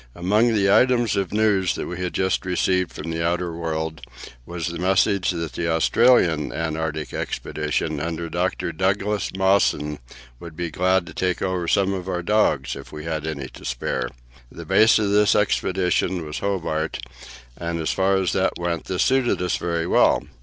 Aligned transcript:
Among 0.15 0.55
the 0.55 0.71
items 0.71 1.15
of 1.15 1.31
news 1.31 1.75
that 1.75 1.85
we 1.85 1.99
had 1.99 2.15
just 2.15 2.43
received 2.43 2.91
from 2.91 3.11
the 3.11 3.23
outer 3.23 3.53
world 3.53 4.01
was 4.47 4.65
the 4.65 4.79
message 4.79 5.29
that 5.29 5.53
the 5.53 5.69
Australian 5.69 6.51
Antarctic 6.51 7.13
Expedition 7.13 7.99
under 7.99 8.27
Dr. 8.27 8.71
Douglas 8.71 9.29
Mawson 9.37 9.99
would 10.39 10.55
be 10.57 10.71
glad 10.71 11.05
to 11.05 11.13
take 11.13 11.43
over 11.43 11.67
some 11.67 11.93
of 11.93 12.09
our 12.09 12.23
dogs, 12.23 12.75
if 12.75 12.91
we 12.91 13.03
had 13.03 13.27
any 13.27 13.47
to 13.49 13.63
spare. 13.63 14.09
The 14.51 14.65
base 14.65 14.97
of 14.97 15.11
this 15.11 15.35
expedition 15.35 16.25
was 16.25 16.39
Hobart, 16.39 16.97
and 17.55 17.79
as 17.79 17.91
far 17.91 18.15
as 18.15 18.31
that 18.33 18.57
went, 18.57 18.85
this 18.85 19.03
suited 19.03 19.39
us 19.39 19.57
very 19.57 19.85
well. 19.85 20.23